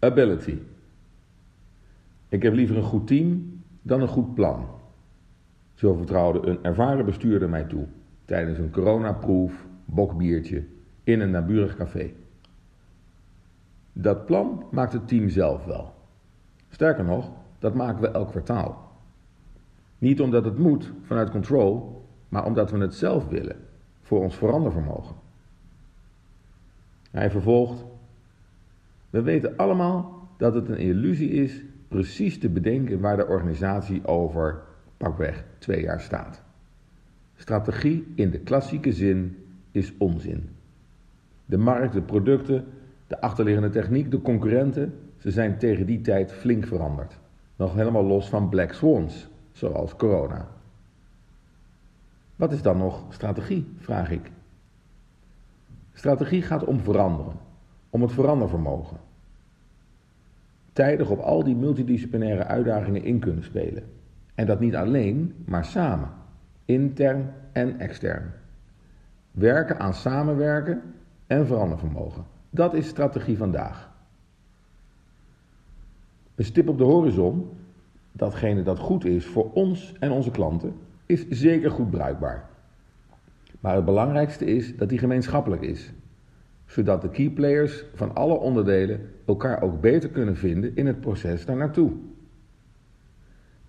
[0.00, 0.58] Ability.
[2.28, 4.66] Ik heb liever een goed team dan een goed plan.
[5.74, 7.86] Zo vertrouwde een ervaren bestuurder mij toe
[8.24, 10.64] tijdens een coronaproef, bokbiertje
[11.04, 12.12] in een naburig café.
[13.92, 15.94] Dat plan maakt het team zelf wel.
[16.68, 18.92] Sterker nog, dat maken we elk kwartaal.
[19.98, 23.56] Niet omdat het moet vanuit control, maar omdat we het zelf willen
[24.02, 25.16] voor ons verandervermogen.
[27.10, 27.84] Hij vervolgt:
[29.10, 34.62] We weten allemaal dat het een illusie is precies te bedenken waar de organisatie over
[34.96, 36.42] pakweg twee jaar staat.
[37.36, 39.36] Strategie in de klassieke zin
[39.70, 40.48] is onzin.
[41.44, 42.64] De markt, de producten,
[43.06, 47.18] de achterliggende techniek, de concurrenten, ze zijn tegen die tijd flink veranderd.
[47.56, 50.48] Nog helemaal los van black swans, zoals corona.
[52.36, 54.30] Wat is dan nog strategie, vraag ik.
[55.92, 57.36] Strategie gaat om veranderen,
[57.90, 58.96] om het verandervermogen.
[60.72, 63.82] Tijdig op al die multidisciplinaire uitdagingen in kunnen spelen.
[64.34, 66.08] En dat niet alleen, maar samen,
[66.64, 68.32] intern en extern.
[69.30, 70.82] Werken aan samenwerken
[71.26, 72.24] en verandervermogen.
[72.50, 73.90] Dat is strategie vandaag.
[76.34, 77.50] Een stip op de horizon,
[78.12, 80.74] datgene dat goed is voor ons en onze klanten,
[81.06, 82.48] is zeker goed bruikbaar.
[83.60, 85.92] Maar het belangrijkste is dat die gemeenschappelijk is,
[86.68, 91.44] zodat de key players van alle onderdelen elkaar ook beter kunnen vinden in het proces
[91.44, 91.92] daar naartoe.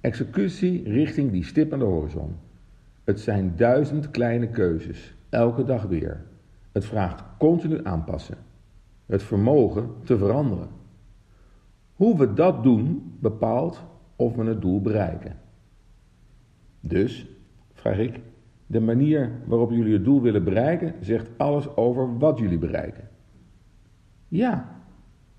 [0.00, 2.36] Executie richting die stip aan de horizon.
[3.04, 6.24] Het zijn duizend kleine keuzes, elke dag weer.
[6.72, 8.36] Het vraagt continu aanpassen.
[9.06, 10.68] Het vermogen te veranderen.
[11.94, 13.82] Hoe we dat doen bepaalt
[14.16, 15.36] of we het doel bereiken.
[16.80, 17.26] Dus,
[17.72, 18.20] vraag ik,
[18.66, 23.08] de manier waarop jullie het doel willen bereiken zegt alles over wat jullie bereiken.
[24.28, 24.68] Ja,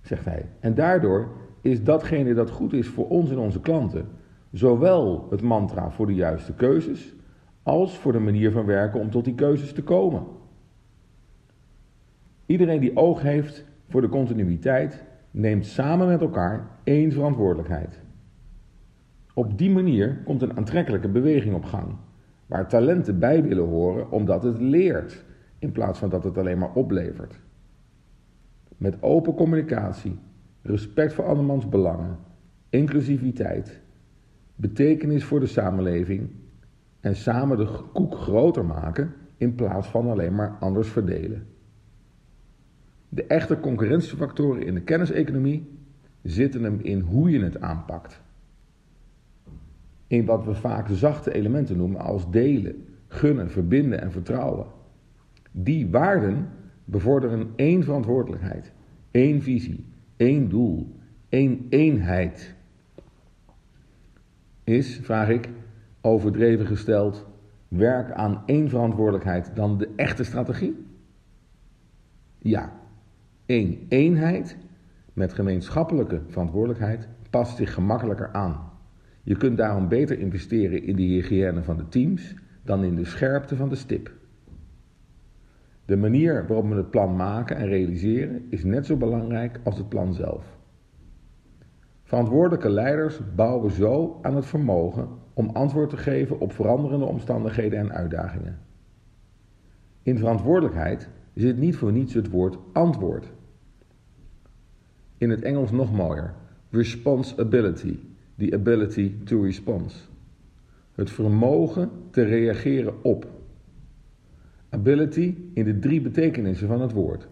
[0.01, 0.45] zegt hij.
[0.59, 1.31] En daardoor
[1.61, 4.07] is datgene dat goed is voor ons en onze klanten,
[4.51, 7.15] zowel het mantra voor de juiste keuzes,
[7.63, 10.23] als voor de manier van werken om tot die keuzes te komen.
[12.45, 18.03] Iedereen die oog heeft voor de continuïteit, neemt samen met elkaar één verantwoordelijkheid.
[19.33, 21.95] Op die manier komt een aantrekkelijke beweging op gang,
[22.45, 25.23] waar talenten bij willen horen omdat het leert,
[25.59, 27.39] in plaats van dat het alleen maar oplevert.
[28.77, 30.19] Met open communicatie,
[30.61, 32.17] respect voor andermans belangen,
[32.69, 33.81] inclusiviteit,
[34.55, 36.29] betekenis voor de samenleving
[36.99, 41.47] en samen de koek groter maken in plaats van alleen maar anders verdelen.
[43.09, 45.79] De echte concurrentiefactoren in de kenniseconomie
[46.21, 48.21] zitten hem in hoe je het aanpakt.
[50.07, 54.65] In wat we vaak zachte elementen noemen als delen, gunnen, verbinden en vertrouwen.
[55.51, 56.47] Die waarden
[56.85, 58.71] bevorderen één verantwoordelijkheid,
[59.11, 59.85] één visie,
[60.17, 60.95] één doel,
[61.29, 62.55] één eenheid.
[64.63, 65.49] Is, vraag ik,
[66.01, 67.25] overdreven gesteld,
[67.67, 70.85] werk aan één verantwoordelijkheid dan de echte strategie?
[72.37, 72.71] Ja,
[73.45, 74.57] één eenheid
[75.13, 78.73] met gemeenschappelijke verantwoordelijkheid past zich gemakkelijker aan.
[79.25, 83.55] Je kunt daarom beter investeren in de hygiëne van de teams dan in de scherpte
[83.55, 84.11] van de stip.
[85.85, 89.89] De manier waarop we het plan maken en realiseren is net zo belangrijk als het
[89.89, 90.57] plan zelf.
[92.03, 97.91] Verantwoordelijke leiders bouwen zo aan het vermogen om antwoord te geven op veranderende omstandigheden en
[97.91, 98.59] uitdagingen.
[100.03, 103.33] In verantwoordelijkheid zit niet voor niets het woord antwoord.
[105.17, 106.33] In het Engels nog mooier:
[106.69, 107.99] responsibility,
[108.37, 110.09] the ability to respond.
[110.91, 113.27] Het vermogen te reageren op.
[114.69, 117.27] Ability in de drie betekenissen van het woord: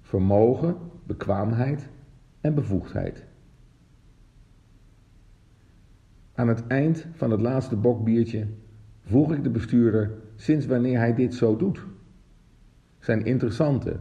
[0.00, 1.88] vermogen, bekwaamheid
[2.40, 3.24] en bevoegdheid.
[6.34, 8.46] Aan het eind van het laatste bokbiertje
[9.02, 11.86] vroeg ik de bestuurder sinds wanneer hij dit zo doet.
[12.98, 13.96] Zijn interessante,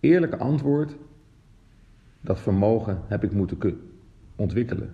[0.00, 0.96] eerlijke antwoord:
[2.20, 3.80] dat vermogen heb ik moeten
[4.36, 4.90] ontwikkelen.